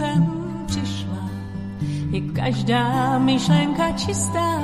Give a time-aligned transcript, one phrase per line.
[0.00, 0.24] sem
[0.66, 1.30] přišla,
[2.10, 4.60] je každá myšlenka čistá,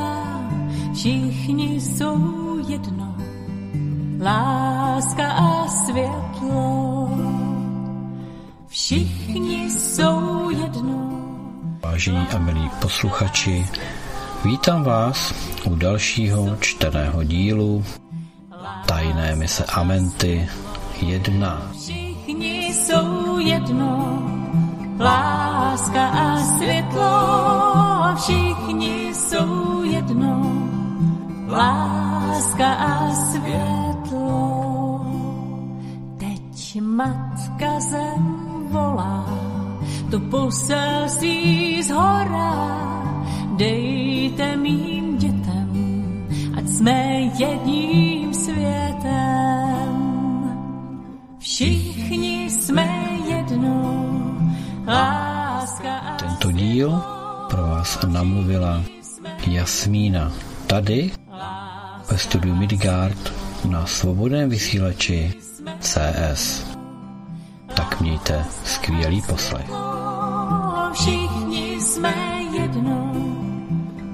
[0.95, 2.19] všichni jsou
[2.69, 3.17] jedno,
[4.21, 7.09] láska a světlo.
[8.67, 11.21] Všichni jsou jedno.
[11.85, 13.67] Vážení a milí posluchači,
[14.45, 15.35] vítám vás
[15.65, 17.85] u dalšího čteného dílu
[18.87, 20.49] Tajné mise Amenty
[21.01, 21.71] 1.
[21.73, 24.16] Všichni jsou jedno,
[24.99, 27.11] láska a světlo,
[28.17, 30.43] všichni jsou jedno,
[31.49, 35.01] láska a světlo.
[36.19, 39.27] Teď matka zem volá,
[40.11, 42.55] to poselství z hora,
[43.57, 45.71] dejte mým dětem,
[46.57, 47.03] ať jsme
[47.39, 49.67] jedním světem.
[51.39, 52.96] Všichni jsme
[56.19, 57.03] Tento díl
[57.51, 58.83] pro vás namluvila
[59.47, 60.33] Jasmína
[60.67, 61.13] tady
[62.11, 63.33] ve studiu Midgard
[63.69, 65.35] na svobodném vysílači
[65.81, 66.67] CS.
[67.77, 69.71] Tak mějte skvělý poslech.
[70.93, 72.15] Všichni jsme
[72.59, 73.13] jedno,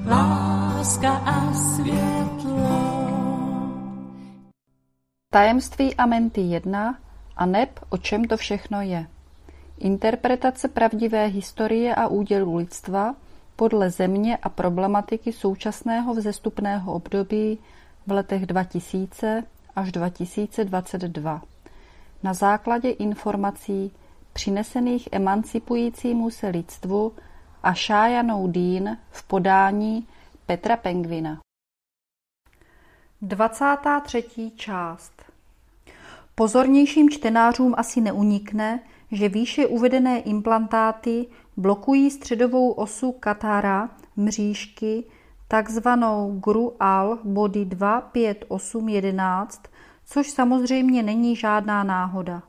[0.06, 2.92] láska a světlo.
[5.30, 6.98] Tajemství Amenty 1
[7.36, 9.06] a neb o čem to všechno je.
[9.78, 13.14] Interpretace pravdivé historie a údělu lidstva
[13.56, 17.58] podle země a problematiky současného vzestupného období
[18.06, 19.44] v letech 2000
[19.76, 21.42] až 2022.
[22.22, 23.92] Na základě informací
[24.32, 27.12] přinesených emancipujícímu se lidstvu
[27.62, 30.06] a Šájanou Dín v podání
[30.46, 31.40] Petra Pengvina.
[33.22, 34.52] 23.
[34.56, 35.12] část
[36.34, 38.80] Pozornějším čtenářům asi neunikne,
[39.12, 45.04] že výše uvedené implantáty blokují středovou osu katára mřížky
[45.48, 49.62] takzvanou GRU-AL body 25811,
[50.06, 52.42] což samozřejmě není žádná náhoda.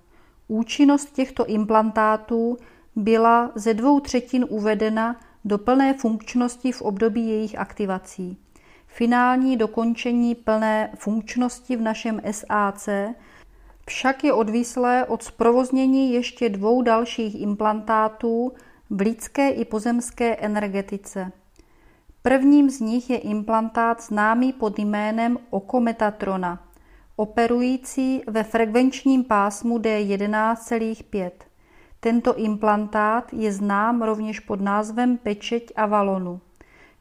[0.48, 2.58] Účinnost těchto implantátů
[2.96, 8.38] byla ze dvou třetin uvedena do plné funkčnosti v období jejich aktivací.
[8.88, 12.90] Finální dokončení plné funkčnosti v našem SAC
[13.86, 18.54] však je odvislé od zprovoznění ještě dvou dalších implantátů
[18.90, 21.32] v lidské i pozemské energetice.
[22.22, 26.68] Prvním z nich je implantát známý pod jménem Okometatrona,
[27.16, 31.32] operující ve frekvenčním pásmu D11,5.
[32.00, 36.42] Tento implantát je znám rovněž pod názvem pečeť Avalonu,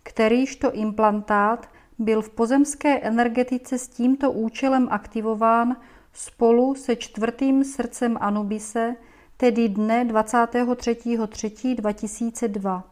[0.03, 5.77] kterýžto implantát byl v pozemské energetice s tímto účelem aktivován
[6.13, 8.97] spolu se čtvrtým srdcem Anubise,
[9.37, 12.83] tedy dne 23.3.2002.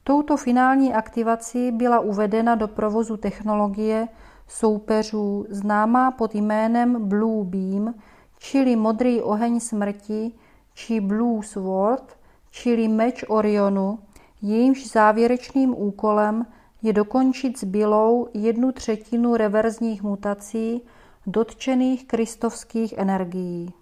[0.03, 4.07] Touto finální aktivací byla uvedena do provozu technologie
[4.47, 7.93] soupeřů známá pod jménem Blue Beam,
[8.39, 10.31] čili modrý oheň smrti,
[10.73, 12.17] či Blue Sword,
[12.51, 13.99] čili meč Orionu,
[14.41, 16.45] jejímž závěrečným úkolem
[16.81, 20.81] je dokončit zbylou jednu třetinu reverzních mutací
[21.27, 23.73] dotčených kristovských energií.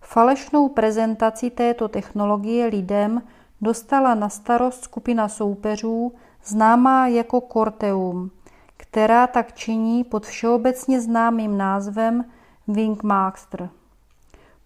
[0.00, 3.22] Falešnou prezentaci této technologie lidem
[3.60, 6.12] dostala na starost skupina soupeřů
[6.44, 8.30] známá jako Corteum,
[8.78, 12.24] která tak činí pod všeobecně známým názvem
[12.68, 13.70] Wingmaster.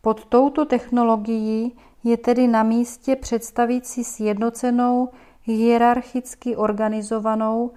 [0.00, 5.09] Pod touto technologií je tedy na místě představit si sjednocenou,
[5.44, 7.70] hierarchicky organizovanou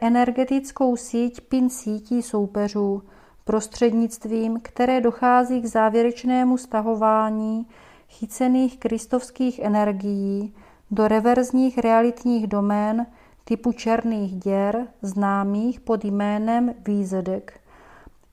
[0.00, 3.02] energetickou síť pin sítí soupeřů,
[3.44, 7.66] prostřednictvím které dochází k závěrečnému stahování
[8.08, 10.54] chycených kristovských energií
[10.90, 13.06] do reverzních realitních domén
[13.48, 17.60] typu černých děr známých pod jménem výzedek,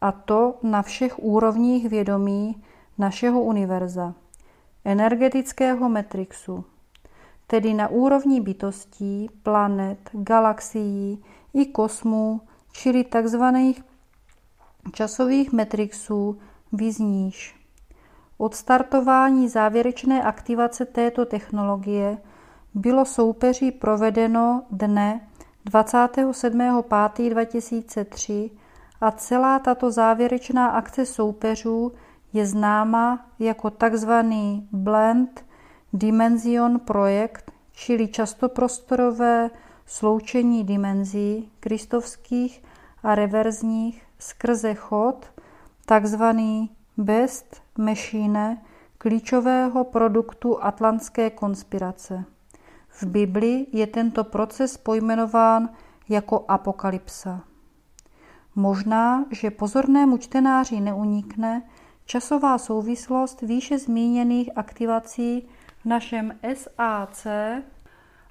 [0.02, 2.64] a to na všech úrovních vědomí
[2.98, 4.14] našeho univerza,
[4.86, 6.66] energetického metrixu,
[7.48, 11.24] tedy na úrovni bytostí, planet, galaxií
[11.54, 12.42] i kosmů,
[12.72, 13.44] čili tzv.
[14.94, 16.38] časových metrixů
[16.72, 17.56] vyzníš.
[18.38, 22.18] Odstartování závěrečné aktivace této technologie
[22.75, 25.27] bylo soupeří provedeno dne
[25.72, 28.51] 27.5.2003
[29.01, 31.92] a celá tato závěrečná akce soupeřů
[32.33, 34.12] je známa jako tzv.
[34.72, 35.45] Blend
[35.94, 39.50] Dimension projekt, čili častoprostorové
[39.86, 42.63] sloučení dimenzí kristovských
[43.04, 45.33] a reverzních skrze chod
[45.86, 46.24] tzv.
[46.98, 48.62] Best Machine
[48.98, 52.35] klíčového produktu atlantské konspirace.
[52.98, 55.70] V Bibli je tento proces pojmenován
[56.10, 57.42] jako apokalypsa.
[58.56, 61.62] Možná, že pozornému čtenáři neunikne
[62.06, 65.48] časová souvislost výše zmíněných aktivací
[65.82, 67.28] v našem SAC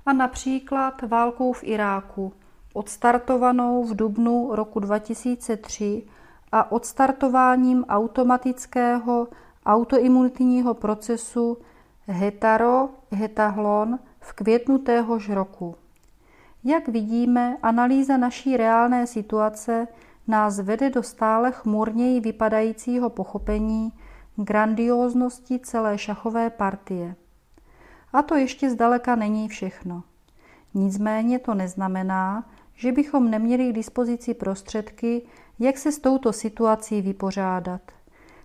[0.06, 2.32] a například válkou v Iráku,
[2.72, 6.06] odstartovanou v dubnu roku 2003
[6.52, 9.28] a odstartováním automatického
[9.66, 11.58] autoimunitního procesu
[12.08, 15.76] hetaro-hetahlon v květnu téhož roku.
[16.64, 19.88] Jak vidíme, analýza naší reálné situace
[20.26, 23.92] nás vede do stále chmurněji vypadajícího pochopení
[24.36, 27.14] grandióznosti celé šachové partie.
[28.12, 30.02] A to ještě zdaleka není všechno.
[30.74, 35.26] Nicméně to neznamená, že bychom neměli k dispozici prostředky,
[35.58, 37.80] jak se s touto situací vypořádat.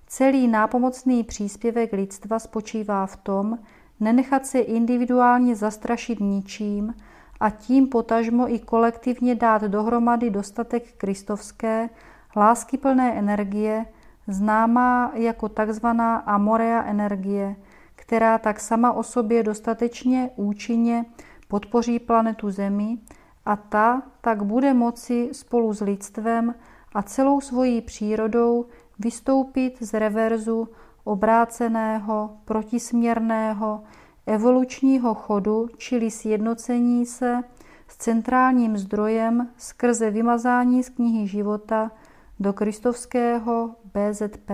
[0.07, 3.59] Celý nápomocný příspěvek lidstva spočívá v tom,
[3.99, 6.93] nenechat se individuálně zastrašit ničím
[7.39, 11.89] a tím potažmo i kolektivně dát dohromady dostatek kristovské,
[12.35, 13.85] láskyplné energie,
[14.27, 17.55] známá jako takzvaná amorea energie,
[17.95, 21.05] která tak sama o sobě dostatečně účinně
[21.47, 22.97] podpoří planetu Zemi
[23.45, 26.55] a ta tak bude moci spolu s lidstvem
[26.93, 28.65] a celou svojí přírodou
[28.99, 30.67] vystoupit z reverzu
[31.03, 33.83] obráceného, protisměrného,
[34.25, 37.43] evolučního chodu, čili sjednocení se
[37.87, 41.91] s centrálním zdrojem skrze vymazání z knihy života
[42.39, 44.51] do kristovského BZP.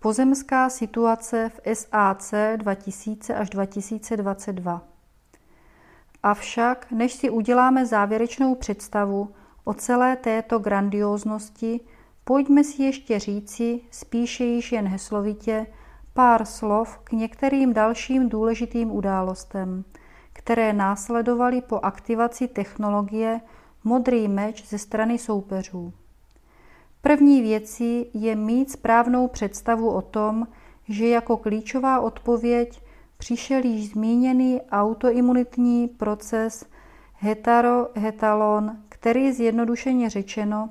[0.00, 4.82] Pozemská situace v SAC 2000 až 2022
[6.24, 9.34] Avšak, než si uděláme závěrečnou představu
[9.64, 11.80] o celé této grandióznosti,
[12.24, 15.66] pojďme si ještě říci, spíše již jen heslovitě,
[16.14, 19.84] pár slov k některým dalším důležitým událostem,
[20.32, 23.40] které následovaly po aktivaci technologie
[23.84, 25.92] Modrý meč ze strany soupeřů.
[27.00, 30.46] První věcí je mít správnou představu o tom,
[30.88, 32.82] že jako klíčová odpověď
[33.18, 36.66] přišel již zmíněný autoimunitní proces
[37.20, 40.70] hetaro-hetalon, který zjednodušeně řečeno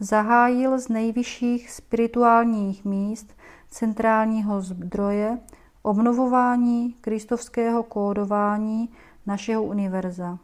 [0.00, 3.34] zahájil z nejvyšších spirituálních míst
[3.70, 5.38] centrálního zdroje
[5.82, 8.88] obnovování kristovského kódování
[9.26, 10.38] našeho univerza.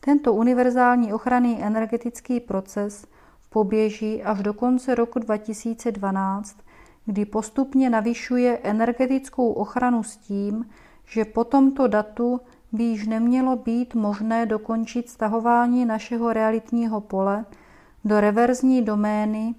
[0.00, 3.06] Tento univerzální ochranný energetický proces
[3.50, 6.56] poběží až do konce roku 2012,
[7.06, 10.64] kdy postupně navyšuje energetickou ochranu s tím,
[11.06, 12.40] že po tomto datu
[12.72, 17.44] by již nemělo být možné dokončit stahování našeho realitního pole
[18.04, 19.54] do reverzní domény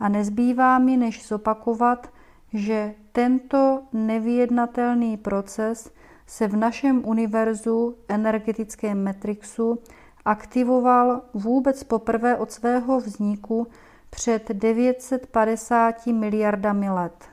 [0.00, 2.10] a nezbývá mi než zopakovat,
[2.52, 5.92] že tento nevyjednatelný proces
[6.26, 9.78] se v našem univerzu energetickém metrixu
[10.24, 13.66] aktivoval vůbec poprvé od svého vzniku
[14.10, 17.24] před 950 miliardami let.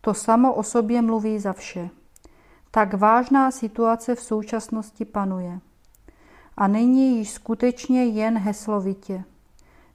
[0.00, 1.90] To samo o sobě mluví za vše.
[2.70, 5.60] Tak vážná situace v současnosti panuje.
[6.56, 9.24] A není již skutečně jen heslovitě.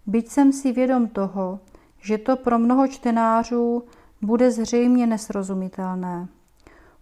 [0.05, 1.59] Byť jsem si vědom toho,
[2.01, 3.83] že to pro mnoho čtenářů
[4.21, 6.27] bude zřejmě nesrozumitelné.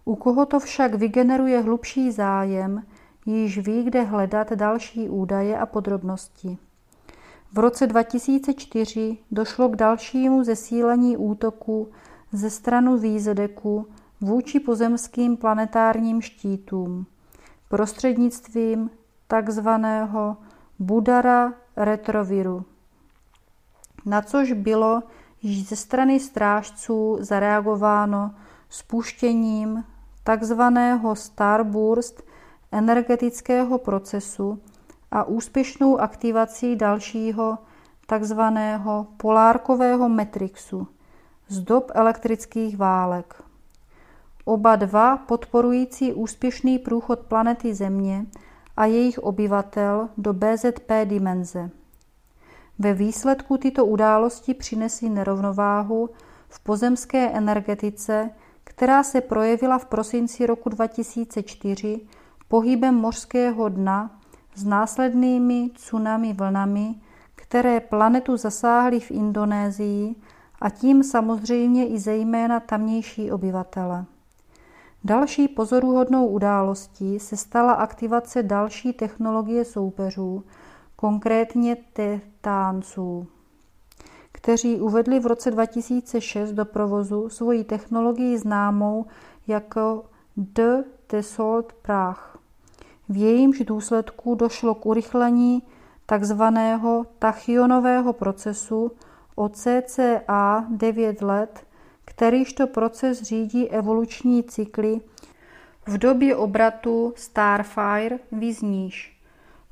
[0.04, 2.82] U koho to však vygeneruje hlubší zájem,
[3.26, 6.58] již ví, kde hledat další údaje a podrobnosti.
[7.52, 11.88] V roce 2004 došlo k dalšímu zesílení útoku
[12.32, 13.86] ze stranu Výzedeku
[14.20, 17.06] vůči pozemským planetárním štítům
[17.68, 18.90] prostřednictvím
[19.26, 20.36] takzvaného
[20.78, 22.64] Budara retroviru,
[24.08, 25.02] na což bylo
[25.42, 28.34] již ze strany strážců zareagováno
[28.68, 29.84] spuštěním
[30.24, 32.22] takzvaného Starburst
[32.72, 34.62] energetického procesu
[35.10, 37.58] a úspěšnou aktivací dalšího
[38.06, 40.88] takzvaného polárkového metrixu
[41.48, 43.42] z dob elektrických válek.
[44.44, 48.26] Oba dva podporující úspěšný průchod planety Země
[48.76, 51.70] a jejich obyvatel do BZP dimenze.
[52.78, 56.10] Ve výsledku tyto události přinesly nerovnováhu
[56.48, 58.30] v pozemské energetice,
[58.64, 62.00] která se projevila v prosinci roku 2004
[62.48, 64.20] pohybem mořského dna
[64.54, 66.94] s následnými tsunami vlnami,
[67.34, 70.14] které planetu zasáhly v Indonésii
[70.60, 74.04] a tím samozřejmě i zejména tamnější obyvatele.
[75.04, 80.44] Další pozoruhodnou událostí se stala aktivace další technologie soupeřů,
[80.96, 81.76] konkrétně
[82.48, 83.26] tetánců,
[84.32, 89.06] kteří uvedli v roce 2006 do provozu svoji technologii známou
[89.46, 90.04] jako
[90.36, 92.38] The Tesalt Prach.
[93.08, 95.62] V jejímž důsledku došlo k urychlení
[96.06, 98.92] takzvaného tachyonového procesu
[99.34, 101.66] o cca 9 let,
[102.04, 105.00] kterýžto proces řídí evoluční cykly
[105.86, 109.17] v době obratu Starfire vyzníš.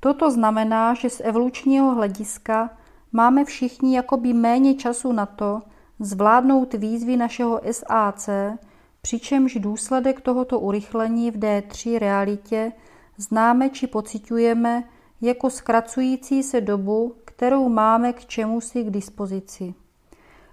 [0.01, 2.71] Toto znamená, že z evolučního hlediska
[3.13, 5.63] máme všichni jakoby méně času na to
[6.01, 8.29] zvládnout výzvy našeho SAC,
[9.03, 12.73] přičemž důsledek tohoto urychlení v D3 realitě
[13.17, 14.85] známe či pocitujeme
[15.21, 19.75] jako zkracující se dobu, kterou máme k čemu si k dispozici.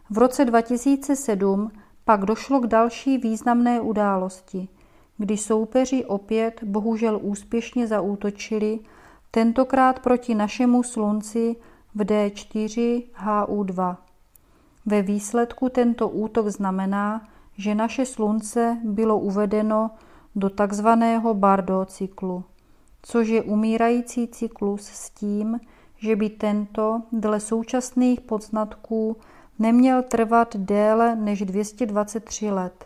[0.10, 1.72] V roce 2007
[2.06, 4.68] pak došlo k další významné události,
[5.18, 8.80] kdy soupeři opět bohužel úspěšně zaútočili,
[9.36, 11.56] tentokrát proti našemu slunci
[11.96, 13.98] v D4 HU2.
[14.86, 19.92] Ve výsledku tento útok znamená, že naše slunce bylo uvedeno
[20.36, 22.44] do takzvaného Bardo cyklu,
[23.02, 25.60] což je umírající cyklus s tím,
[25.98, 29.18] že by tento dle současných poznatků
[29.60, 32.86] neměl trvat déle než 223 let,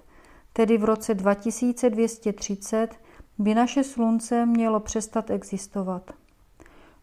[0.54, 2.96] tedy v roce 2230
[3.38, 6.12] by naše slunce mělo přestat existovat.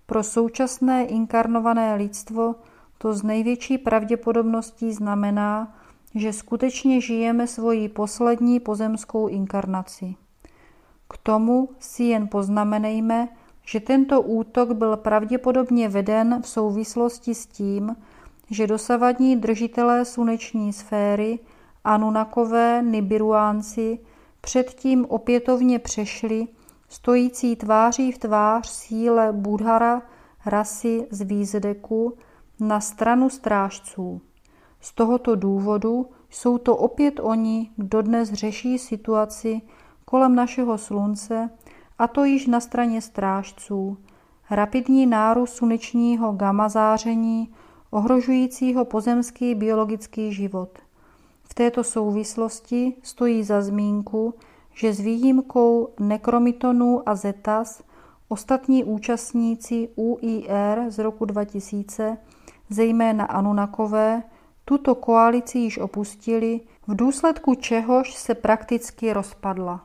[0.07, 2.55] Pro současné inkarnované lidstvo
[2.99, 5.75] to z největší pravděpodobností znamená,
[6.15, 10.15] že skutečně žijeme svoji poslední pozemskou inkarnaci.
[11.09, 13.29] K tomu si jen poznamenejme,
[13.67, 17.97] že tento útok byl pravděpodobně veden v souvislosti s tím,
[18.51, 21.39] že dosavadní držitelé sluneční sféry,
[21.85, 23.99] Anunakové, Nibiruánci,
[24.41, 26.49] předtím opětovně přešli,
[26.89, 30.03] stojící tváří v tvář síle Budhara,
[30.47, 32.17] rasy z Výzdeku,
[32.61, 34.21] na stranu strážců.
[34.81, 39.61] Z tohoto důvodu jsou to opět oni, kdo dnes řeší situaci
[40.05, 41.51] kolem našeho slunce,
[41.99, 43.99] a to již na straně strážců.
[44.51, 47.55] Rapidní nárůst slunečního gamma záření
[47.91, 50.79] ohrožujícího pozemský biologický život.
[51.43, 54.35] V této souvislosti stojí za zmínku,
[54.75, 57.83] že s výjimkou nekromitonů a zetas
[58.29, 62.17] ostatní účastníci UIR z roku 2000,
[62.71, 64.23] zejména Anunakové,
[64.65, 69.85] tuto koalici již opustili, v důsledku čehož se prakticky rozpadla.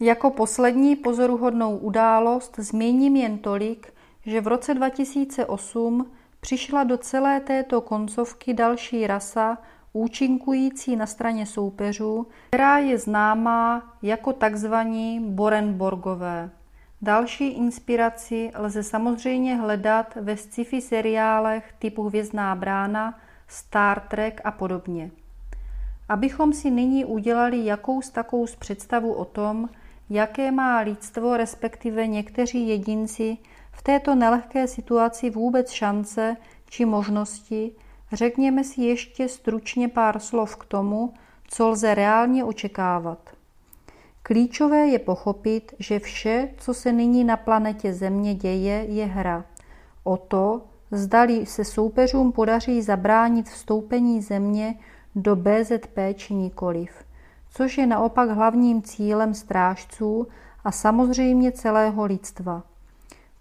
[0.00, 3.92] Jako poslední pozoruhodnou událost zmíním jen tolik,
[4.26, 9.58] že v roce 2008 přišla do celé této koncovky další rasa
[9.92, 16.50] účinkující na straně soupeřů, která je známá jako takzvaní Borenborgové.
[17.02, 23.18] Další inspiraci lze samozřejmě hledat ve sci-fi seriálech typu Hvězdná brána,
[23.48, 25.10] Star Trek a podobně.
[26.08, 29.68] Abychom si nyní udělali jakous takovou představu o tom,
[30.10, 33.36] jaké má lidstvo, respektive někteří jedinci
[33.72, 36.36] v této nelehké situaci vůbec šance
[36.68, 37.72] či možnosti,
[38.12, 41.14] řekněme si ještě stručně pár slov k tomu,
[41.48, 43.18] co lze reálně očekávat.
[44.22, 49.44] Klíčové je pochopit, že vše, co se nyní na planetě Země děje, je hra.
[50.04, 54.74] O to, zdali se soupeřům podaří zabránit vstoupení Země
[55.14, 56.90] do BZP či nikoliv,
[57.50, 60.28] což je naopak hlavním cílem strážců
[60.64, 62.62] a samozřejmě celého lidstva–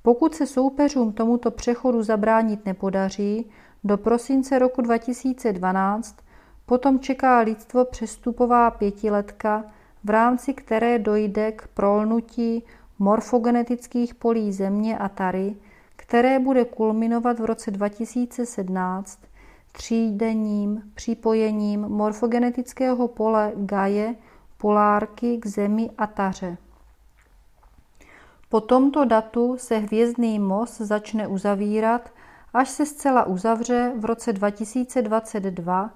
[0.07, 3.45] Pokud se soupeřům tomuto přechodu zabránit nepodaří,
[3.88, 6.15] do prosince roku 2012
[6.65, 9.63] potom čeká lidstvo přestupová pětiletka,
[10.03, 12.63] v rámci které dojde k prolnutí
[13.00, 15.56] morfogenetických polí Země a Tary,
[15.96, 19.20] které bude kulminovat v roce 2017
[19.72, 24.15] třídenním připojením morfogenetického pole Gaje
[24.58, 26.58] polárky k Zemi a Taře.
[28.50, 32.10] Po tomto datu se hvězdný most začne uzavírat,
[32.58, 35.90] až se zcela uzavře v roce 2022,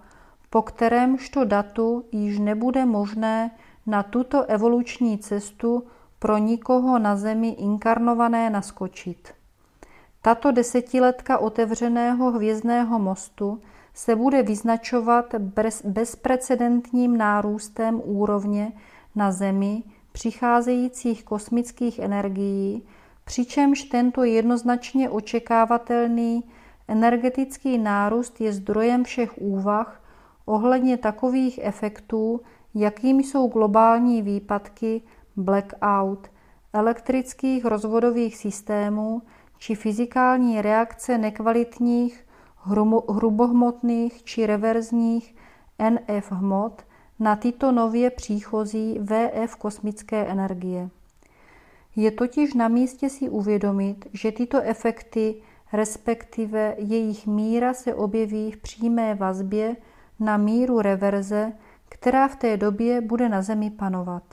[0.49, 3.51] po kterémžto datu již nebude možné
[3.85, 5.83] na tuto evoluční cestu
[6.19, 9.33] pro nikoho na Zemi inkarnované naskočit.
[10.21, 13.61] Tato desetiletka otevřeného hvězdného mostu
[13.93, 15.25] se bude vyznačovat
[15.83, 18.71] bezprecedentním nárůstem úrovně
[19.15, 22.83] na Zemi přicházejících kosmických energií,
[23.25, 26.43] přičemž tento jednoznačně očekávatelný
[26.87, 30.01] energetický nárůst je zdrojem všech úvah
[30.45, 32.41] ohledně takových efektů,
[32.75, 35.01] jakým jsou globální výpadky,
[35.35, 36.27] blackout,
[36.73, 39.21] elektrických rozvodových systémů
[39.57, 42.27] či fyzikální reakce nekvalitních,
[43.09, 45.35] hrubohmotných či reverzních
[45.89, 46.81] NF hmot
[47.19, 50.89] na tyto nově příchozí VF kosmické energie.
[51.95, 55.35] Je totiž na místě si uvědomit, že tyto efekty,
[55.73, 59.75] respektive jejich míra se objeví v přímé vazbě
[60.19, 61.53] na míru reverze,
[61.89, 64.23] která v té době bude na Zemi panovat.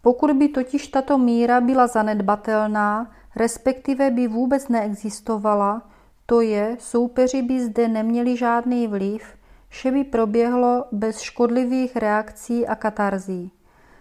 [0.00, 5.90] Pokud by totiž tato míra byla zanedbatelná, respektive by vůbec neexistovala,
[6.26, 9.22] to je, soupeři by zde neměli žádný vliv,
[9.68, 13.50] vše by proběhlo bez škodlivých reakcí a katarzí.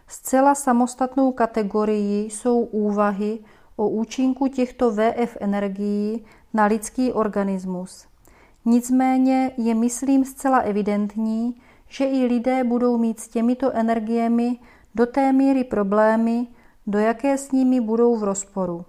[0.08, 3.40] Zcela samostatnou kategorií jsou úvahy
[3.76, 8.08] o účinku těchto VF energií na lidský organismus.
[8.66, 14.60] Nicméně je, myslím, zcela evidentní, že i lidé budou mít s těmito energiemi
[14.96, 16.48] do té míry problémy,
[16.88, 18.86] do jaké s nimi budou v rozporu.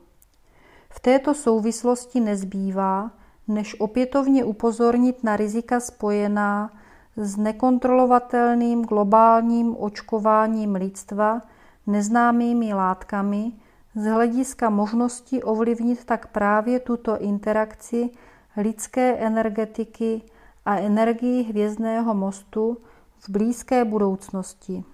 [0.91, 3.11] V této souvislosti nezbývá,
[3.49, 6.71] než opětovně upozornit na rizika spojená
[7.17, 11.43] s nekontrolovatelným globálním očkováním lidstva
[11.87, 13.53] neznámými látkami
[13.95, 18.11] z hlediska možnosti ovlivnit tak právě tuto interakci
[18.57, 20.23] lidské energetiky
[20.65, 22.77] a energii hvězdného mostu
[23.19, 24.85] v blízké budoucnosti.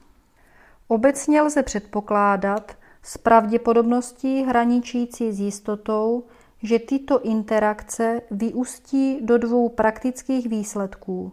[0.89, 6.25] Obecně lze předpokládat s pravděpodobností hraničící s jistotou,
[6.63, 11.33] že tyto interakce vyústí do dvou praktických výsledků.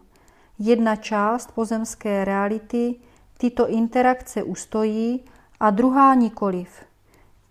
[0.59, 2.95] Jedna část pozemské reality
[3.37, 5.23] tyto interakce ustojí
[5.59, 6.69] a druhá nikoliv.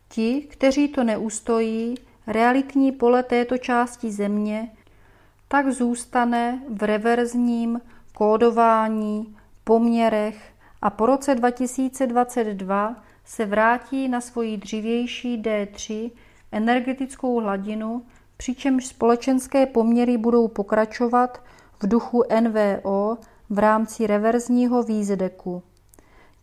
[0.09, 1.95] Ti, kteří to neustojí,
[2.27, 4.71] realitní pole této části země
[5.49, 7.81] tak zůstane v reverzním
[8.15, 16.11] kódování, poměrech a po roce 2022 se vrátí na svoji dřívější D3
[16.53, 18.03] energetickou hladinu,
[18.37, 21.43] přičemž společenské poměry budou pokračovat
[21.83, 23.19] v duchu NVO
[23.51, 25.63] v rámci reverzního výzedeku.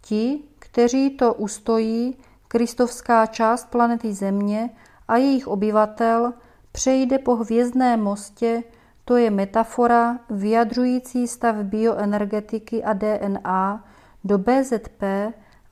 [0.01, 2.17] Ti, kteří to ustojí,
[2.47, 4.69] kristovská část planety Země
[5.07, 6.33] a jejich obyvatel
[6.71, 8.63] přejde po hvězdném mostě,
[9.05, 13.85] to je metafora vyjadřující stav bioenergetiky a DNA
[14.23, 15.03] do BZP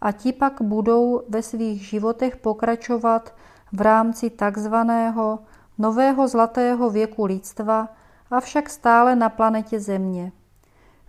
[0.02, 3.34] a ti pak budou ve svých životech pokračovat
[3.71, 5.39] v rámci takzvaného
[5.78, 7.88] nového zlatého věku lidstva,
[8.32, 10.32] avšak stále na planetě Země.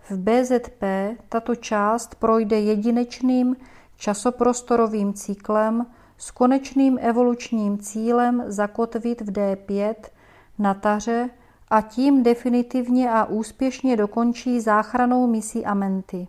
[0.09, 0.83] V BZP
[1.29, 3.55] tato část projde jedinečným
[3.97, 5.85] časoprostorovým cyklem
[6.17, 9.95] s konečným evolučním cílem zakotvit v D5
[10.59, 11.29] na taře
[11.69, 16.27] a tím definitivně a úspěšně dokončí záchranou misi Amenty.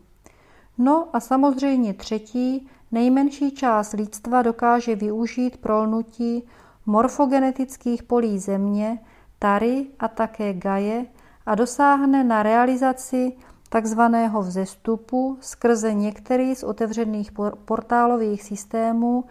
[0.78, 6.42] No a samozřejmě třetí, nejmenší část lidstva dokáže využít prolnutí
[6.86, 8.98] morfogenetických polí Země,
[9.38, 11.06] Tary a také Gaje
[11.46, 13.32] a dosáhne na realizaci
[13.68, 17.32] takzvaného vzestupu skrze některý z otevřených
[17.64, 19.24] portálových systémů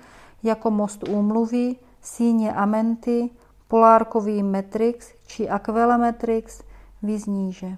[0.43, 3.29] jako most úmluvy, síně Amenty,
[3.67, 6.63] polárkový Matrix či Aquila-Matrix
[7.03, 7.75] vyzníže.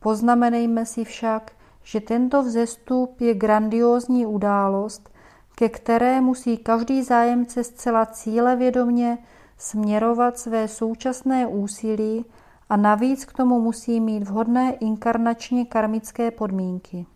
[0.00, 5.10] Poznamenejme si však, že tento vzestup je grandiózní událost,
[5.54, 9.18] ke které musí každý zájemce zcela cílevědomě
[9.58, 12.24] směrovat své současné úsilí
[12.68, 17.06] a navíc k tomu musí mít vhodné inkarnačně karmické podmínky.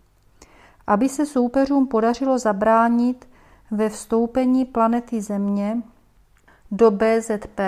[0.86, 3.28] Aby se soupeřům podařilo zabránit
[3.70, 5.82] ve vstoupení planety Země
[6.70, 7.60] do BZP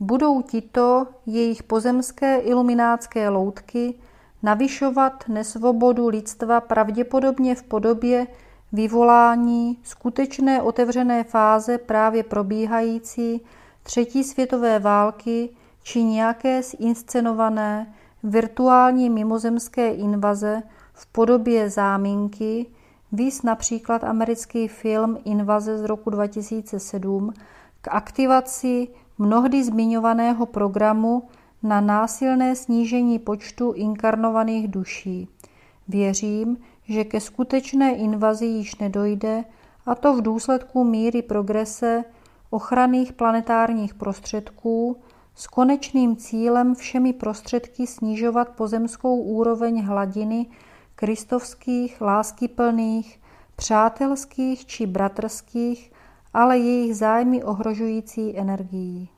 [0.00, 3.94] budou tito jejich pozemské iluminátské loutky
[4.42, 8.26] navyšovat nesvobodu lidstva pravděpodobně v podobě
[8.72, 13.40] vyvolání skutečné otevřené fáze právě probíhající
[13.82, 15.50] třetí světové války
[15.82, 20.62] či nějaké zinscenované virtuální mimozemské invaze
[20.92, 22.66] v podobě záminky,
[23.12, 27.32] vys například americký film Invaze z roku 2007,
[27.80, 28.88] k aktivaci
[29.18, 31.28] mnohdy zmiňovaného programu
[31.62, 35.28] na násilné snížení počtu inkarnovaných duší.
[35.88, 39.44] Věřím, že ke skutečné invazi již nedojde,
[39.86, 42.04] a to v důsledku míry progrese
[42.50, 44.96] ochranných planetárních prostředků
[45.34, 50.46] s konečným cílem všemi prostředky snižovat pozemskou úroveň hladiny
[50.94, 53.20] kristovských, láskyplných,
[53.56, 55.92] přátelských či bratrských,
[56.34, 59.08] ale jejich zájmy ohrožující energií.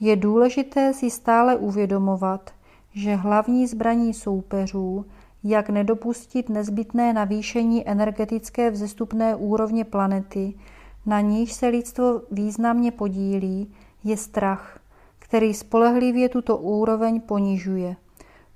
[0.00, 2.50] Je důležité si stále uvědomovat,
[2.94, 5.04] že hlavní zbraní soupeřů,
[5.44, 10.54] jak nedopustit nezbytné navýšení energetické vzestupné úrovně planety,
[11.06, 14.78] na níž se lidstvo významně podílí, je strach,
[15.18, 17.96] který spolehlivě tuto úroveň ponižuje.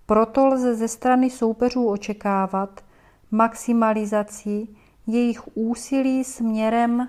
[0.06, 2.84] Proto lze ze strany soupeřů očekávat
[3.30, 4.68] maximalizaci
[5.06, 7.08] jejich úsilí směrem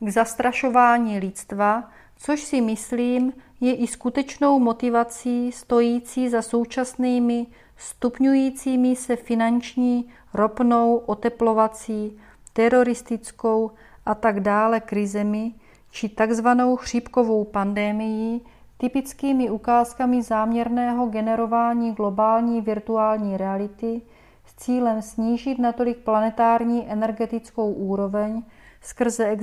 [0.00, 7.46] k zastrašování lidstva, což si myslím je i skutečnou motivací stojící za současnými
[7.76, 12.18] stupňujícími se finanční, ropnou, oteplovací,
[12.52, 13.70] teroristickou
[14.06, 15.54] a tak dále krizemi
[15.90, 18.42] či takzvanou chřipkovou pandémií,
[18.78, 24.02] typickými ukázkami záměrného generování globální virtuální reality
[24.46, 28.42] s cílem snížit natolik planetární energetickou úroveň
[28.82, 29.36] skrze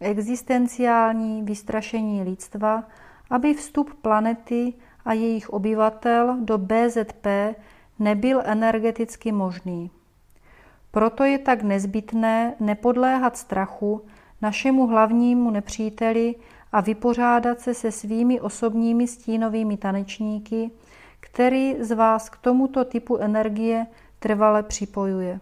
[0.00, 2.84] existenciální vystrašení lidstva,
[3.30, 4.72] aby vstup planety
[5.04, 7.26] a jejich obyvatel do BZP
[7.98, 9.90] nebyl energeticky možný.
[10.94, 14.06] Proto je tak nezbytné nepodléhat strachu
[14.42, 16.34] našemu hlavnímu nepříteli
[16.72, 20.70] a vypořádat se se svými osobními stínovými tanečníky,
[21.20, 23.86] který z vás k tomuto typu energie
[24.18, 25.40] trvale připojuje.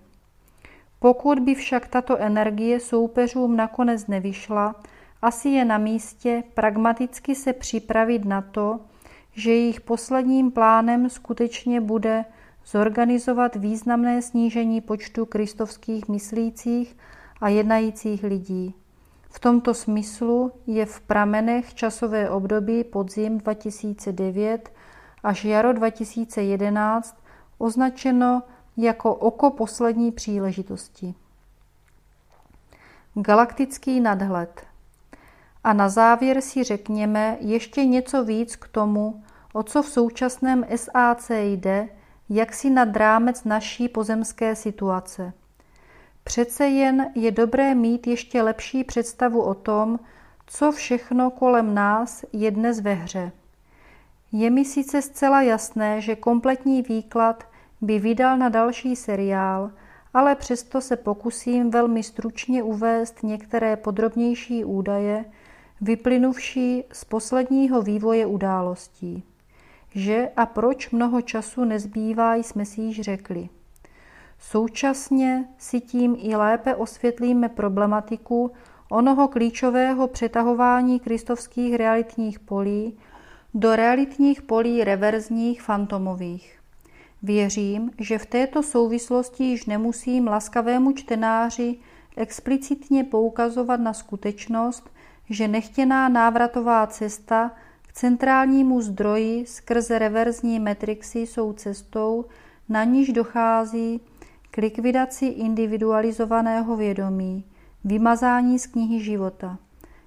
[0.98, 4.74] Pokud by však tato energie soupeřům nakonec nevyšla,
[5.22, 8.80] asi je na místě pragmaticky se připravit na to,
[9.32, 12.24] že jejich posledním plánem skutečně bude
[12.66, 16.96] zorganizovat významné snížení počtu kristovských myslících
[17.40, 18.75] a jednajících lidí.
[19.31, 24.72] V tomto smyslu je v pramenech časové období podzim 2009
[25.22, 27.16] až jaro 2011
[27.59, 28.42] označeno
[28.77, 31.14] jako oko poslední příležitosti.
[33.14, 34.66] Galaktický nadhled.
[35.64, 39.22] A na závěr si řekněme ještě něco víc k tomu,
[39.53, 41.88] o co v současném SAC jde,
[42.34, 45.32] jak si nad rámec naší pozemské situace.
[46.24, 49.98] Přece jen je dobré mít ještě lepší představu o tom,
[50.46, 53.32] co všechno kolem nás je dnes ve hře.
[54.32, 57.44] Je mi sice zcela jasné, že kompletní výklad
[57.80, 59.70] by vydal na další seriál,
[60.14, 65.24] ale přesto se pokusím velmi stručně uvést některé podrobnější údaje,
[65.80, 69.31] vyplynuvší z posledního vývoje událostí.
[69.94, 73.48] Že a proč mnoho času nezbývá, jsme si již řekli.
[74.38, 78.52] Současně si tím i lépe osvětlíme problematiku
[78.90, 82.98] onoho klíčového přetahování kristovských realitních polí
[83.55, 86.59] do realitních polí reverzních fantomových.
[87.22, 91.76] Věřím, že v této souvislosti již nemusím laskavému čtenáři
[92.16, 94.90] explicitně poukazovat na skutečnost,
[95.31, 97.50] že nechtěná návratová cesta
[97.92, 102.24] centrálnímu zdroji skrze reverzní metrixy jsou cestou,
[102.68, 104.00] na níž dochází
[104.50, 107.44] k likvidaci individualizovaného vědomí,
[107.85, 109.59] vymazání z knihy života,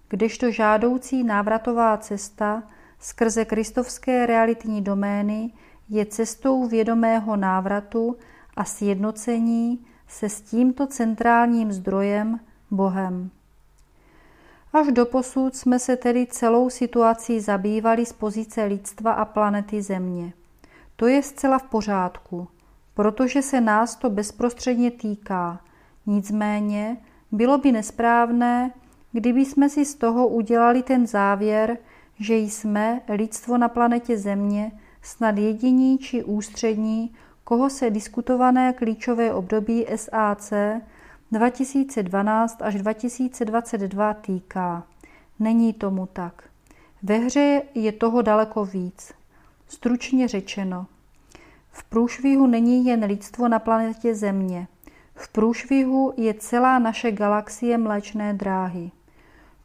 [0.10, 2.64] kdežto žádoucí návratová cesta
[3.00, 5.52] skrze kristovské realitní domény
[5.90, 8.18] je cestou vědomého návratu
[8.56, 12.40] a sjednocení se s tímto centrálním zdrojem,
[12.72, 13.30] Bohem.
[14.76, 20.34] Až do posud jsme se tedy celou situací zabývali z pozice lidstva a planety Země.
[20.96, 22.48] To je zcela v pořádku,
[22.94, 25.62] protože se nás to bezprostředně týká.
[26.06, 26.98] Nicméně
[27.32, 28.72] bylo by nesprávné,
[29.12, 31.78] kdyby jsme si z toho udělali ten závěr,
[32.20, 39.86] že jsme, lidstvo na planetě Země, snad jediní či ústřední, koho se diskutované klíčové období
[39.96, 40.54] SAC
[41.36, 44.84] 2012 až 2022 týká.
[45.40, 46.44] Není tomu tak.
[47.04, 49.14] Ve hře je toho daleko víc.
[49.68, 50.86] Stručně řečeno,
[51.72, 54.68] v průšvihu není jen lidstvo na planetě Země.
[55.16, 58.92] V průšvihu je celá naše galaxie mléčné dráhy.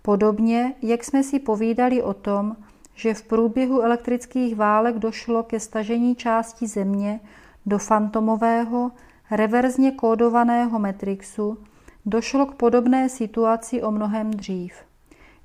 [0.02, 2.56] Podobně, jak jsme si povídali o tom,
[2.94, 7.20] že v průběhu elektrických válek došlo ke stažení části Země
[7.66, 8.90] do fantomového,
[9.30, 11.58] reverzně kódovaného Matrixu,
[12.06, 14.74] došlo k podobné situaci o mnohem dřív.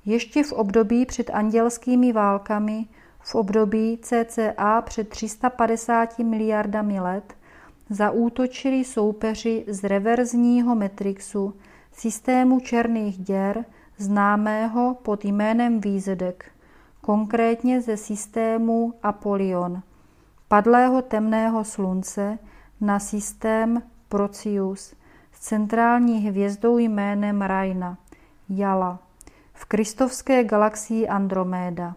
[0.04, 2.86] Ještě v období před andělskými válkami,
[3.20, 7.34] v období cca před 350 miliardami let,
[7.90, 11.54] zaútočili soupeři z reverzního Matrixu,
[11.92, 13.64] systému černých děr,
[13.98, 16.44] známého pod jménem Výzedek,
[17.00, 19.82] konkrétně ze systému Apollyon,
[20.48, 22.38] padlého temného slunce,
[22.80, 24.94] na systém Procius
[25.32, 27.98] s centrální hvězdou jménem Raina,
[28.48, 28.98] Jala,
[29.52, 31.94] v kristovské galaxii Androméda.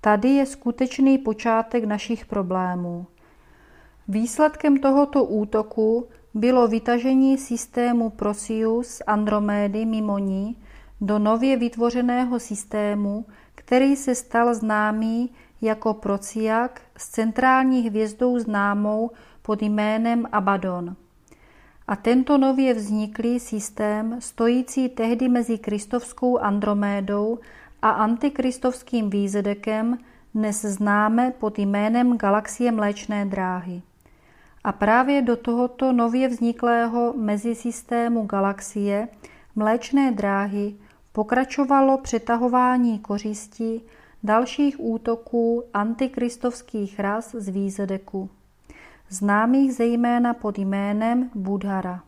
[0.00, 3.06] Tady je skutečný počátek našich problémů.
[4.08, 10.56] Výsledkem tohoto útoku bylo vytažení systému Procius Andromédy mimo ní
[11.00, 15.30] do nově vytvořeného systému, který se stal známý
[15.62, 19.10] jako Prociak s centrální hvězdou známou
[19.46, 20.96] pod jménem Abaddon.
[21.88, 27.38] A tento nově vzniklý systém, stojící tehdy mezi kristovskou Andromédou
[27.82, 29.98] a antikristovským výzedekem,
[30.34, 33.82] dnes známe pod jménem galaxie Mléčné dráhy.
[34.64, 39.08] A právě do tohoto nově vzniklého mezisystému galaxie
[39.56, 40.74] Mléčné dráhy
[41.12, 43.82] pokračovalo přetahování kořistí
[44.22, 48.30] dalších útoků antikristovských ras z výzedeku
[49.08, 52.02] známých zejména pod jménem Budhara.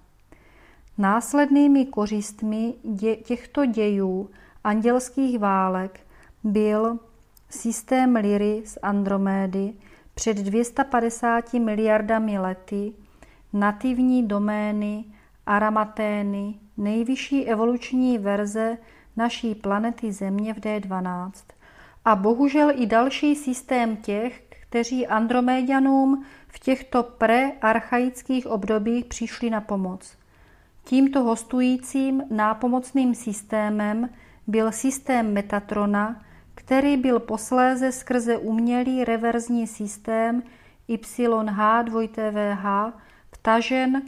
[0.98, 4.30] Následnými kořistmi dě, těchto dějů
[4.64, 6.00] andělských válek
[6.44, 6.98] byl
[7.50, 9.72] systém Lyry z Andromédy
[10.14, 12.92] před 250 miliardami lety,
[13.52, 15.04] nativní domény,
[15.46, 18.78] aramatény, nejvyšší evoluční verze
[19.16, 21.32] naší planety Země v D12
[22.04, 30.16] a bohužel i další systém těch, kteří Androméďanům v těchto prearchaických obdobích přišli na pomoc.
[30.84, 34.11] Tímto hostujícím nápomocným systémem
[34.46, 40.42] byl systém Metatrona, který byl posléze skrze umělý reverzní systém
[40.88, 42.92] YH2TVH
[43.32, 44.02] vtažen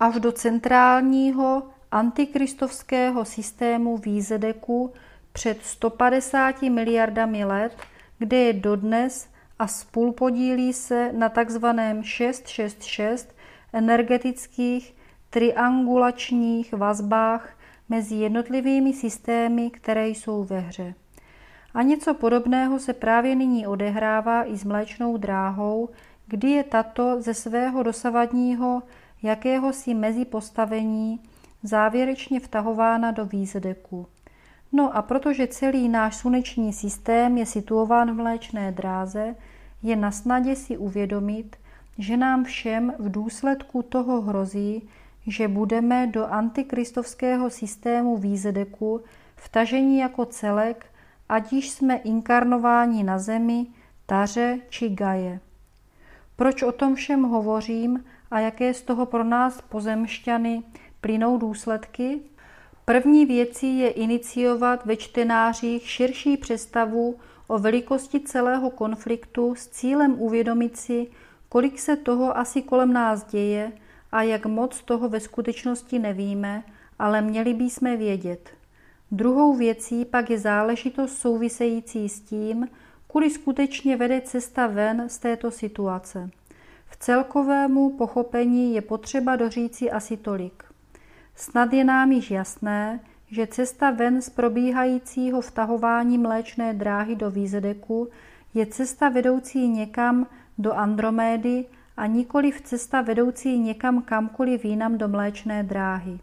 [0.00, 4.92] až do centrálního antikristovského systému výzedeku
[5.32, 7.76] před 150 miliardami let,
[8.18, 9.28] kde je dodnes
[9.60, 13.34] a spolupodílí se na takzvaném 666
[13.72, 14.94] energetických
[15.30, 20.94] triangulačních vazbách mezi jednotlivými systémy, které jsou ve hře.
[21.74, 25.88] A něco podobného se právě nyní odehrává i s mléčnou dráhou,
[26.26, 28.82] kdy je tato ze svého dosavadního
[29.22, 31.20] jakéhosi mezi postavení
[31.62, 34.06] závěrečně vtahována do výzedeku.
[34.72, 39.34] No a protože celý náš sluneční systém je situován v mléčné dráze,
[39.82, 41.56] je na snadě si uvědomit,
[41.98, 44.88] že nám všem v důsledku toho hrozí,
[45.26, 49.00] že budeme do antikristovského systému výzedeku
[49.36, 50.86] vtažení jako celek,
[51.28, 53.66] ať již jsme inkarnováni na zemi,
[54.06, 55.40] taře či gaje.
[56.36, 60.62] Proč o tom všem hovořím a jaké z toho pro nás pozemšťany
[61.00, 62.20] plynou důsledky?
[62.90, 70.76] První věcí je iniciovat ve čtenářích širší představu o velikosti celého konfliktu s cílem uvědomit
[70.76, 71.06] si,
[71.48, 73.72] kolik se toho asi kolem nás děje
[74.12, 76.62] a jak moc toho ve skutečnosti nevíme,
[76.98, 78.50] ale měli bychom vědět.
[79.10, 82.68] Druhou věcí pak je záležitost související s tím,
[83.06, 86.30] kudy skutečně vede cesta ven z této situace.
[86.86, 90.69] V celkovému pochopení je potřeba doříci asi tolik.
[91.36, 98.08] Snad je nám již jasné, že cesta ven z probíhajícího vtahování mléčné dráhy do výzedeku
[98.54, 100.26] je cesta vedoucí někam
[100.58, 101.64] do Andromédy
[101.96, 106.18] a nikoli v cesta vedoucí někam kamkoliv jinam do mléčné dráhy.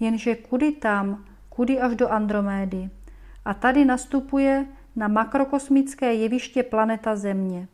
[0.00, 2.90] Jenže kudy tam, kudy až do Andromédy.
[3.44, 7.68] A tady nastupuje na makrokosmické jeviště planeta Země.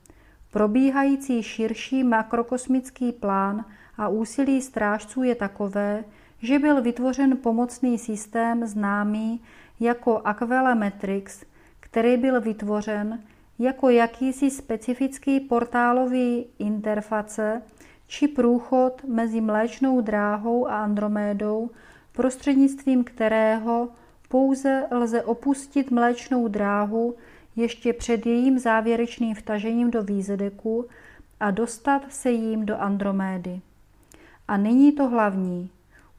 [0.53, 3.65] Probíhající širší makrokosmický plán
[3.97, 6.05] a úsilí strážců je takové,
[6.43, 9.41] že byl vytvořen pomocný systém známý
[9.81, 11.45] jako Aquila Matrix,
[11.81, 13.23] který byl vytvořen
[13.59, 17.63] jako jakýsi specifický portálový interface
[18.07, 21.71] či průchod mezi Mléčnou dráhou a Andromédou,
[22.13, 23.89] prostřednictvím kterého
[24.29, 27.15] pouze lze opustit mléčnou dráhu
[27.57, 30.87] ještě před jejím závěrečným vtažením do výzedeku
[31.41, 33.61] a dostat se jím do Andromédy.
[34.49, 35.71] A nyní to hlavní.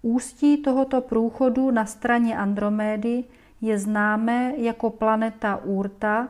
[0.06, 3.24] Ústí tohoto průchodu na straně Andromédy
[3.62, 6.28] je známé jako planeta Urta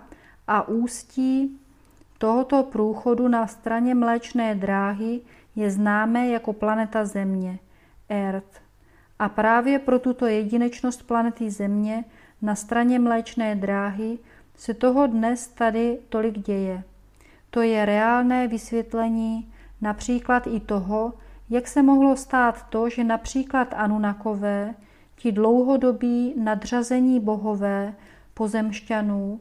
[0.47, 1.59] a ústí
[2.17, 5.21] tohoto průchodu na straně Mléčné dráhy
[5.55, 7.59] je známé jako planeta Země,
[8.09, 8.62] Earth.
[9.19, 12.05] A právě pro tuto jedinečnost planety Země
[12.41, 14.17] na straně Mléčné dráhy
[14.55, 16.83] se toho dnes tady tolik děje.
[17.49, 21.13] To je reálné vysvětlení například i toho,
[21.49, 24.75] jak se mohlo stát to, že například Anunakové,
[25.15, 27.93] ti dlouhodobí nadřazení bohové
[28.34, 29.39] pozemšťanů,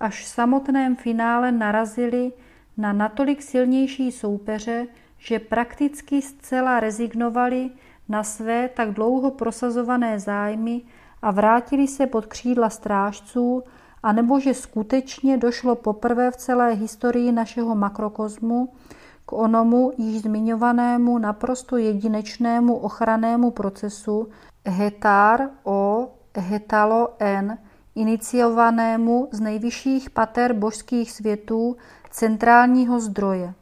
[0.00, 2.32] až v samotném finále narazili
[2.76, 4.86] na natolik silnější soupeře,
[5.18, 7.70] že prakticky zcela rezignovali
[8.08, 10.82] na své tak dlouho prosazované zájmy
[11.22, 13.62] a vrátili se pod křídla strážců,
[14.02, 18.68] anebo že skutečně došlo poprvé v celé historii našeho makrokosmu
[19.26, 24.28] k onomu již zmiňovanému naprosto jedinečnému ochrannému procesu
[24.66, 26.08] hetar o
[26.38, 27.58] hetalo n,
[27.94, 31.76] iniciovanému z nejvyšších pater božských světů
[32.10, 33.54] centrálního zdroje.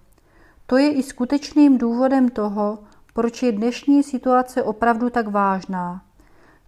[0.66, 2.78] To je i skutečným důvodem toho,
[3.14, 6.02] proč je dnešní situace opravdu tak vážná.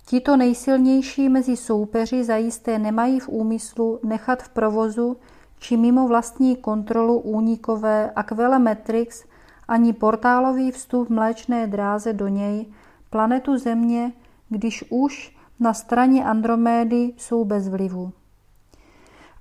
[0.07, 5.16] Tito nejsilnější mezi soupeři zajisté nemají v úmyslu nechat v provozu
[5.62, 9.25] či mimo vlastní kontrolu únikové Aquila Matrix
[9.68, 12.66] ani portálový vstup mléčné dráze do něj,
[13.11, 14.12] planetu Země,
[14.48, 18.12] když už na straně Andromédy jsou bez vlivu.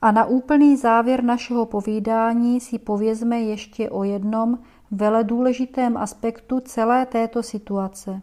[0.01, 4.59] A na úplný závěr našeho povídání si povězme ještě o jednom
[4.91, 8.21] vele důležitém aspektu celé této situace.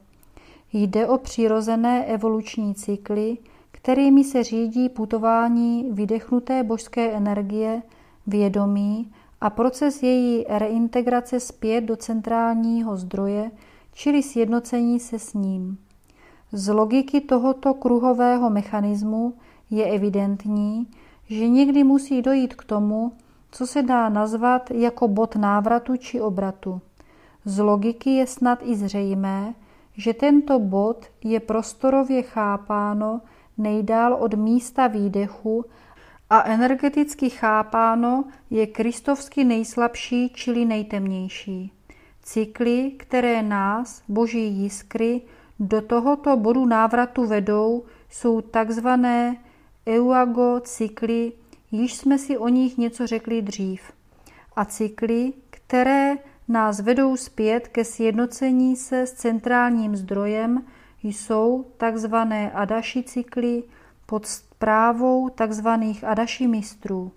[0.73, 3.39] Jde o přirozené evoluční cykly,
[3.83, 7.83] kterými se řídí putování vydechnuté božské energie,
[8.27, 13.51] vědomí a proces její reintegrace zpět do centrálního zdroje,
[13.93, 15.79] čili sjednocení se s ním.
[16.53, 19.35] Z logiky tohoto kruhového mechanismu
[19.71, 20.87] je evidentní,
[21.29, 23.13] že někdy musí dojít k tomu,
[23.51, 26.81] co se dá nazvat jako bod návratu či obratu.
[27.45, 29.55] Z logiky je snad i zřejmé,
[29.97, 33.21] že tento bod je prostorově chápáno
[33.59, 35.65] nejdál od místa výdechu
[36.31, 41.73] a energeticky chápáno je kristovsky nejslabší, čili nejtemnější.
[42.23, 45.21] Cykly, které nás, boží jiskry,
[45.61, 49.37] do tohoto bodu návratu vedou, jsou takzvané
[49.87, 51.33] euago cykly,
[51.71, 53.81] již jsme si o nich něco řekli dřív.
[54.57, 56.17] A cykly, které
[56.49, 60.65] nás vedou zpět ke sjednocení se s centrálním zdrojem,
[61.03, 63.63] jsou takzvané adaši cykly
[64.07, 67.13] pod správou takzvaných adaši mistrů.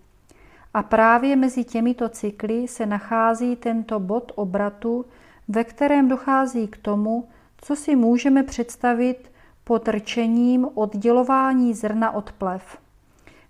[0.74, 5.06] A právě mezi těmito cykly se nachází tento bod obratu,
[5.48, 9.32] ve kterém dochází k tomu, co si můžeme představit
[9.63, 12.78] pod rčením oddělování zrna od plev.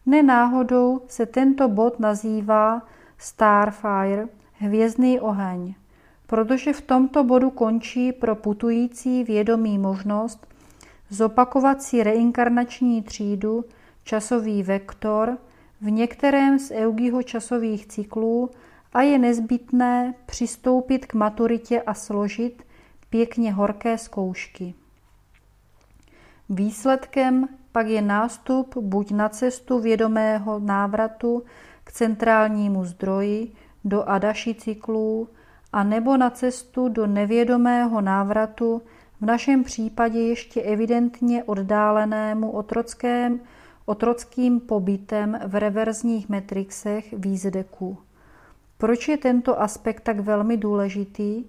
[0.05, 2.81] Nenáhodou se tento bod nazývá
[3.17, 5.73] Starfire, hvězdný oheň,
[6.31, 10.47] protože v tomto bodu končí pro putující vědomí možnost
[11.09, 13.65] zopakovat si reinkarnační třídu,
[14.03, 15.37] časový vektor
[15.81, 18.49] v některém z Eugiho časových cyklů
[18.93, 22.63] a je nezbytné přistoupit k maturitě a složit
[23.09, 24.73] pěkně horké zkoušky.
[26.49, 31.43] Výsledkem pak je nástup buď na cestu vědomého návratu
[31.83, 33.51] k centrálnímu zdroji
[33.83, 35.27] do adaši cyklů,
[35.73, 38.81] a nebo na cestu do nevědomého návratu,
[39.21, 43.39] v našem případě ještě evidentně oddálenému otrockém,
[43.85, 47.97] otrockým pobytem v reverzních metrixech výzdeku.
[48.77, 51.45] Proč je tento aspekt tak velmi důležitý?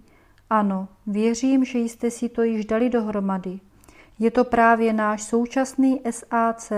[0.50, 3.60] Ano, věřím, že jste si to již dali dohromady.
[4.18, 6.72] Je to právě náš současný SAC,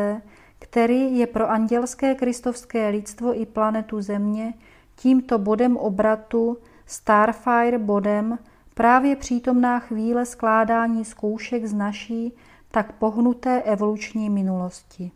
[0.58, 4.54] který je pro andělské kristovské lidstvo i planetu Země
[4.96, 8.38] tímto bodem obratu, Starfire bodem,
[8.74, 12.32] právě přítomná chvíle skládání zkoušek z naší
[12.70, 15.10] tak pohnuté evoluční minulosti.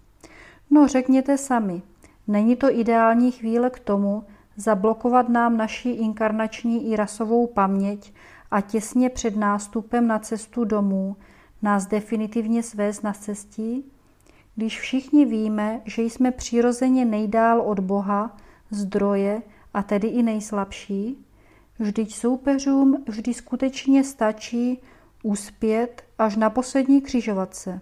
[0.70, 1.82] No řekněte sami,
[2.28, 4.24] není to ideální chvíle k tomu,
[4.56, 8.12] zablokovat nám naši inkarnační i rasovou paměť
[8.50, 11.16] a těsně před nástupem na cestu domů
[11.62, 13.92] nás definitivně svést na cestí?
[14.56, 18.36] Když všichni víme, že jsme přirozeně nejdál od Boha,
[18.70, 19.42] zdroje
[19.74, 21.24] a tedy i nejslabší,
[21.79, 24.81] vždyť soupeřům vždy skutečně stačí
[25.22, 27.81] uspět až na poslední křižovatce.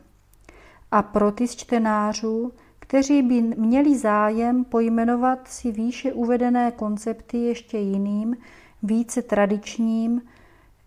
[0.91, 7.79] a pro ty z čtenářů, kteří by měli zájem pojmenovat si výše uvedené koncepty ještě
[7.79, 8.37] jiným,
[8.83, 10.23] více tradičním,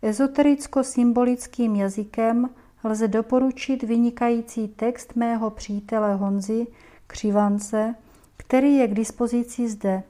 [0.02, 2.50] ezotericko-symbolickým jazykem
[2.84, 6.66] lze doporučit vynikající text mého přítele Honzy
[7.06, 7.94] Křivance,
[8.36, 10.02] který je k dispozici zde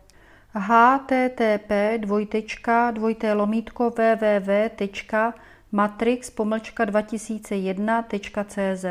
[0.55, 8.85] http dvojtečka dvojité lomítko www.matrix 2001.cz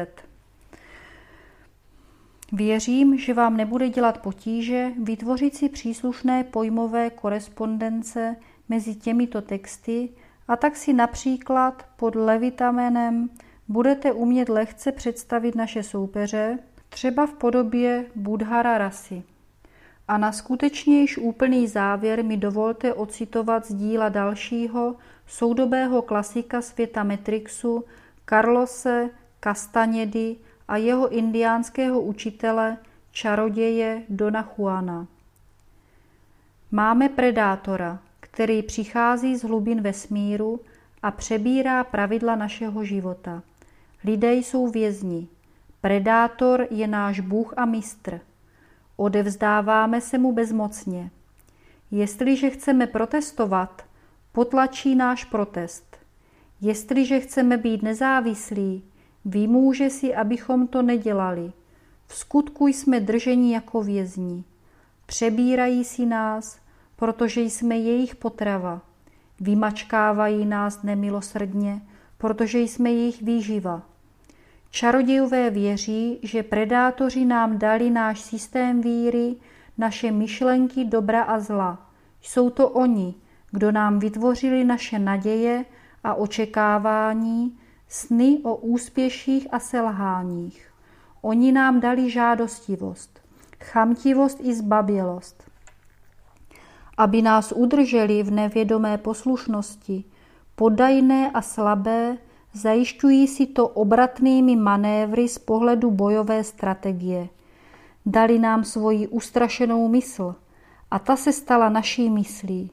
[2.52, 8.36] Věřím, že vám nebude dělat potíže vytvořit si příslušné pojmové korespondence
[8.70, 10.10] mezi těmito texty
[10.48, 13.30] a tak si například pod levitamenem
[13.68, 19.24] budete umět lehce představit naše soupeře, třeba v podobě Budhara rasy.
[20.10, 24.96] A na skutečně již úplný závěr mi dovolte ocitovat z díla dalšího
[25.28, 27.86] soudobého klasika světa Metrixu
[28.30, 29.10] Carlose
[29.44, 30.36] Castanedy
[30.68, 32.78] a jeho indiánského učitele,
[33.12, 35.08] čaroděje Dona Juana.
[36.72, 40.60] Máme predátora, který přichází z hlubin vesmíru
[41.04, 43.42] a přebírá pravidla našeho života.
[44.04, 45.28] Lidé jsou vězni.
[45.82, 48.20] Predátor je náš Bůh a mistr.
[49.00, 51.12] Odevzdáváme se mu bezmocně.
[51.92, 53.84] Jestliže chceme protestovat,
[54.32, 55.98] potlačí náš protest.
[56.62, 58.84] Jestliže chceme být nezávislí,
[59.26, 61.52] vymůže si, abychom to nedělali.
[62.08, 64.44] V skutku jsme drženi jako vězni.
[65.06, 66.60] Přebírají si nás,
[66.96, 68.82] protože jsme jejich potrava.
[69.40, 71.82] Vymačkávají nás nemilosrdně,
[72.18, 73.82] protože jsme jejich výživa.
[74.72, 79.36] Čarodějové věří, že predátoři nám dali náš systém víry,
[79.78, 81.92] naše myšlenky dobra a zla.
[82.22, 83.16] Jsou to oni,
[83.52, 85.66] kdo nám vytvořili naše naděje
[86.04, 87.58] a očekávání,
[87.88, 90.72] sny o úspěších a selháních.
[91.22, 93.20] Oni nám dali žádostivost,
[93.64, 95.44] chamtivost i zbabělost.
[96.98, 100.04] Aby nás udrželi v nevědomé poslušnosti,
[100.56, 102.18] podajné a slabé,
[102.54, 107.30] Zajišťují si to obratnými manévry z pohledu bojové strategie.
[108.06, 110.36] Dali nám svoji ustrašenou mysl
[110.92, 112.72] a ta se stala naší myslí.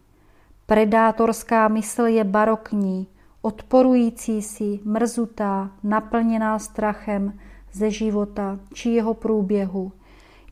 [0.67, 3.07] Predátorská mysl je barokní,
[3.43, 7.39] odporující si, mrzutá, naplněná strachem
[7.73, 9.93] ze života či jeho průběhu.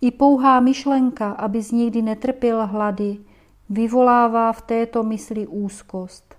[0.00, 3.18] I pouhá myšlenka, aby z nikdy netrpěl hlady,
[3.70, 6.33] vyvolává v této mysli úzkost.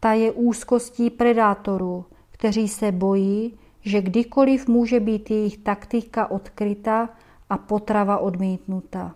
[0.00, 7.08] Ta je úzkostí predátorů, kteří se bojí, že kdykoliv může být jejich taktika odkryta
[7.50, 9.14] a potrava odmítnuta.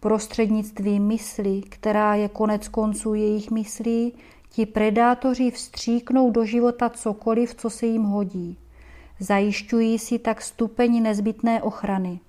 [0.00, 4.12] Prostřednictvím mysli, která je konec konců jejich myslí,
[4.50, 8.58] ti predátoři vstříknou do života cokoliv, co se jim hodí.
[9.20, 12.20] Zajišťují si tak stupeň nezbytné ochrany.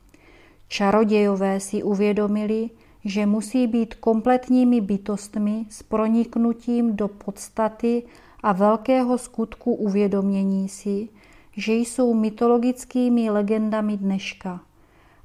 [0.67, 2.69] Čarodějové si uvědomili,
[3.05, 8.03] že musí být kompletními bytostmi s proniknutím do podstaty
[8.43, 11.09] a velkého skutku uvědomění si,
[11.57, 14.61] že jsou mytologickými legendami dneška.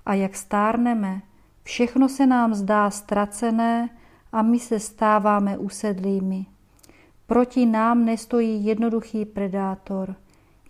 [0.07, 1.23] A jak stárneme,
[1.63, 3.91] všechno se nám zdá ztracené
[4.33, 6.47] a my se stáváme usedlými.
[7.27, 10.17] Proti nám nestojí jednoduchý predátor.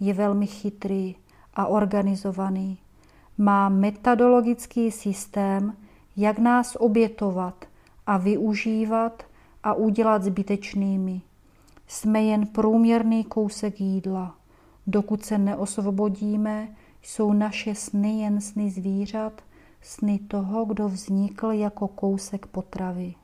[0.01, 1.17] Je velmi chytrý
[1.55, 2.79] a organizovaný.
[3.39, 5.77] Má metodologický systém,
[6.17, 7.65] jak nás obětovat
[8.07, 9.23] a využívat
[9.63, 11.21] a udělat zbytečnými.
[11.87, 14.35] Jsme jen průměrný kousek jídla.
[14.87, 16.69] Dokud se neosvobodíme,
[17.03, 19.43] jsou naše sny jen sny zvířat,
[19.83, 23.15] sny toho, kdo vznikl jako kousek potravy.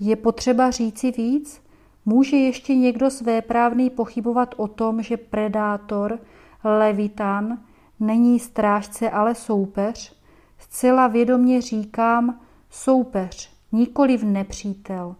[0.00, 1.62] Je potřeba říci víc?
[2.04, 6.18] Může ještě někdo svéprávný pochybovat o tom, že predátor,
[6.64, 7.58] levitan,
[8.00, 10.19] není strážce, ale soupeř?
[10.60, 12.40] Zcela vědomě říkám
[12.70, 15.16] soupeř, nikoli v nepřítel.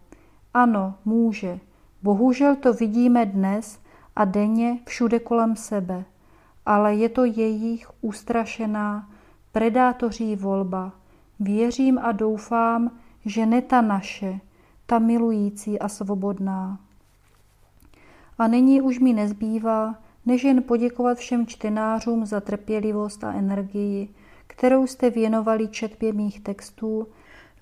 [0.54, 1.60] Ano, může.
[2.02, 3.78] Bohužel to vidíme dnes
[4.16, 6.04] a denně všude kolem sebe,
[6.66, 9.10] ale je to jejich ustrašená,
[9.52, 10.92] predátoří volba.
[11.40, 12.90] Věřím a doufám,
[13.24, 14.40] že ne ta naše,
[14.86, 16.78] ta milující a svobodná.
[18.38, 19.94] A nyní už mi nezbývá,
[20.26, 24.08] než jen poděkovat všem čtenářům za trpělivost a energii,
[24.60, 27.06] kterou jste věnovali četbě mých textů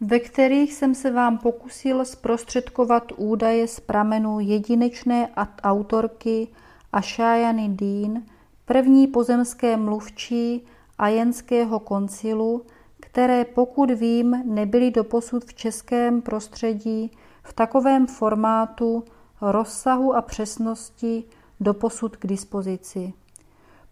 [0.01, 5.29] ve kterých jsem se vám pokusil zprostředkovat údaje z pramenů jedinečné
[5.63, 6.49] autorky
[6.93, 8.23] Ashayany Dean,
[8.65, 10.67] první pozemské mluvčí
[10.99, 12.63] Ajenského koncilu,
[13.01, 17.11] které pokud vím, nebyly doposud v českém prostředí
[17.43, 19.05] v takovém formátu,
[19.41, 21.25] rozsahu a přesnosti
[21.61, 23.13] doposud k dispozici.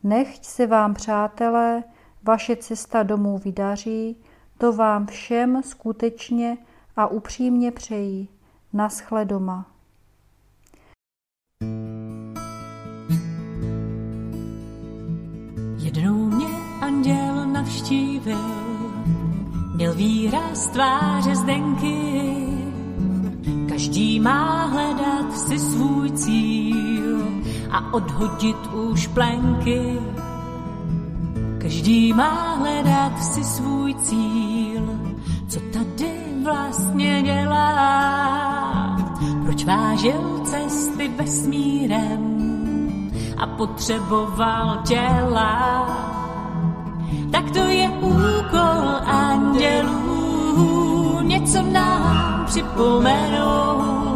[0.03, 1.85] Nechť se vám, přátelé,
[2.23, 4.17] vaše cesta domů vydaří,
[4.59, 6.59] to vám všem skutečně
[6.97, 8.29] a upřímně přeji.
[8.73, 9.67] Naschle doma.
[15.77, 16.47] Jednou mě
[16.81, 18.39] anděl navštívil,
[19.75, 22.50] měl výraz tváře zdenky.
[23.81, 27.23] Každý má hledat si svůj cíl
[27.71, 29.99] a odhodit už plenky.
[31.59, 35.01] Každý má hledat si svůj cíl,
[35.49, 36.13] co tady
[36.45, 38.97] vlastně dělá.
[39.45, 42.21] Proč vážil cesty vesmírem
[43.39, 45.87] a potřeboval těla?
[47.33, 54.11] Tak to je úkol andělů, něco nám připomenout,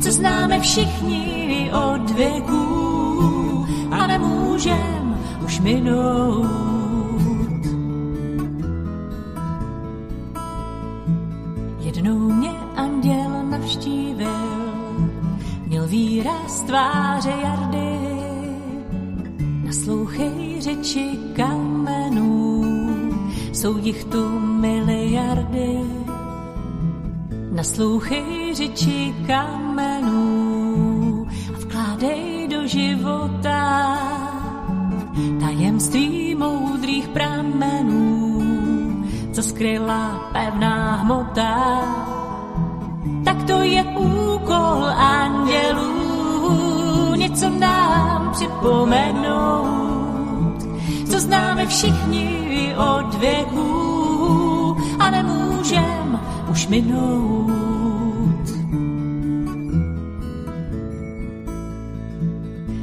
[0.00, 6.46] co známe všichni od věků a nemůžem už minout.
[11.80, 14.30] Jednou mě anděl navštívil,
[15.66, 17.98] měl výraz tváře jardy,
[19.64, 22.64] naslouchej řeči kamenů,
[23.52, 25.99] jsou jich tu miliardy.
[27.60, 33.96] Naslouchej řeči kamenů a vkládej do života
[35.40, 38.42] tajemství moudrých pramenů,
[39.32, 41.84] co skryla pevná hmota.
[43.24, 45.94] Tak to je úkol andělů,
[47.14, 49.78] něco nám připomenout,
[51.10, 56.20] co známe všichni od věků a nemůžem
[56.50, 58.50] už minout.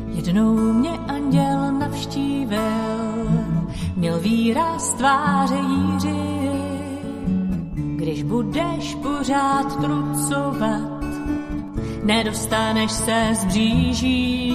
[0.08, 3.28] Jednou mě anděl navštívil,
[3.96, 6.52] měl výraz tváře jíři.
[7.76, 11.04] Když budeš pořád trucovat,
[12.04, 14.54] nedostaneš se z bříží.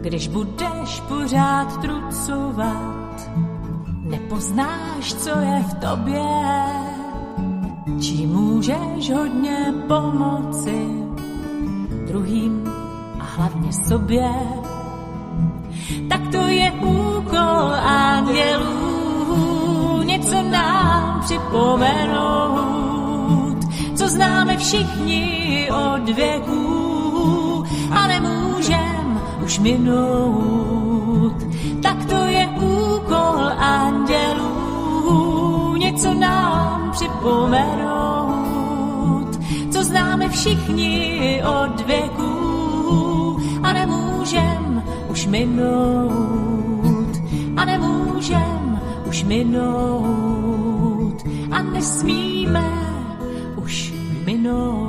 [0.00, 3.30] Když budeš pořád trucovat,
[4.02, 6.85] nepoznáš, co je v tobě.
[8.00, 10.86] Čím můžeš hodně pomoci
[12.06, 12.72] druhým
[13.20, 14.30] a hlavně sobě.
[16.08, 19.36] Tak to je úkol andělů,
[20.02, 22.36] něco nám připomenout,
[23.94, 31.34] co známe všichni od věků a nemůžem už minout.
[31.82, 34.56] Tak to je úkol andělů,
[35.76, 37.05] něco nám připomenout,
[39.70, 47.16] co známe všichni od věků a nemůžem už minout.
[47.56, 52.70] A nemůžem už minout a nesmíme
[53.56, 54.85] už minout.